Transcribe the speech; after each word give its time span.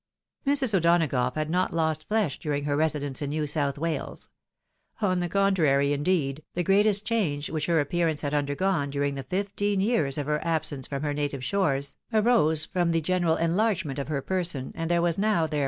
Mrs. 0.47 0.73
O'Donagough 0.73 1.35
had 1.35 1.47
not 1.51 1.75
lost 1.75 2.07
flesh 2.07 2.39
during 2.39 2.63
her 2.63 2.75
residence 2.75 3.21
in 3.21 3.29
New 3.29 3.45
South 3.45 3.77
Wales; 3.77 4.29
on 4.99 5.19
the 5.19 5.29
contrary, 5.29 5.93
indeed, 5.93 6.41
the 6.55 6.63
greatest 6.63 7.05
change 7.05 7.51
which 7.51 7.67
her 7.67 7.79
appearance 7.79 8.21
had 8.21 8.33
undergone 8.33 8.89
during 8.89 9.13
the 9.13 9.21
fifteen 9.21 9.79
years 9.79 10.17
of 10.17 10.25
her 10.25 10.43
absence 10.43 10.87
from 10.87 11.03
her 11.03 11.13
native 11.13 11.43
shores, 11.43 11.97
arose 12.11 12.65
from 12.65 12.93
the 12.93 13.01
general 13.01 13.35
enlargement 13.35 13.99
of 13.99 14.07
her 14.07 14.23
person, 14.23 14.71
and 14.73 14.89
there 14.89 15.03
was 15.03 15.19
now, 15.19 15.21
there 15.21 15.35
56 15.35 15.37
THE 15.37 15.45
WIDOW 15.45 15.51
MARRIED. 15.51 15.59